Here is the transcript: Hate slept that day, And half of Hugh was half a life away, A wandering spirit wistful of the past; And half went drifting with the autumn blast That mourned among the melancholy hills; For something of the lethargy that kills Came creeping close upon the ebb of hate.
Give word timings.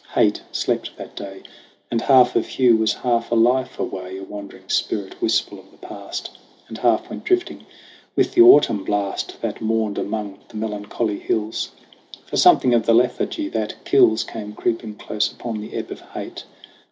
Hate 0.15 0.41
slept 0.51 0.97
that 0.97 1.15
day, 1.15 1.43
And 1.91 2.01
half 2.01 2.35
of 2.35 2.47
Hugh 2.47 2.75
was 2.75 2.91
half 3.05 3.29
a 3.31 3.35
life 3.35 3.77
away, 3.77 4.17
A 4.17 4.23
wandering 4.23 4.67
spirit 4.67 5.21
wistful 5.21 5.59
of 5.59 5.69
the 5.69 5.77
past; 5.77 6.31
And 6.67 6.79
half 6.79 7.11
went 7.11 7.23
drifting 7.23 7.67
with 8.15 8.33
the 8.33 8.41
autumn 8.41 8.83
blast 8.83 9.39
That 9.43 9.61
mourned 9.61 9.99
among 9.99 10.39
the 10.49 10.57
melancholy 10.57 11.19
hills; 11.19 11.69
For 12.25 12.37
something 12.37 12.73
of 12.73 12.87
the 12.87 12.95
lethargy 12.95 13.47
that 13.49 13.85
kills 13.85 14.23
Came 14.23 14.53
creeping 14.53 14.95
close 14.95 15.31
upon 15.31 15.61
the 15.61 15.75
ebb 15.75 15.91
of 15.91 16.01
hate. 16.01 16.45